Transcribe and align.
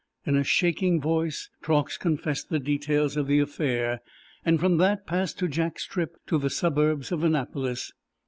In 0.25 0.35
a 0.35 0.43
shaking 0.43 0.99
voice 0.99 1.47
Truax 1.61 1.95
confessed 1.95 2.49
the 2.49 2.57
details 2.57 3.15
of 3.15 3.27
the 3.27 3.37
affair 3.37 4.01
and 4.43 4.59
from 4.59 4.77
that 4.77 5.05
passed 5.05 5.37
to 5.37 5.47
Jack's 5.47 5.85
trip 5.85 6.17
to 6.25 6.39
the 6.39 6.49
suburbs 6.49 7.11
of 7.11 7.23
Annapolis. 7.23 7.91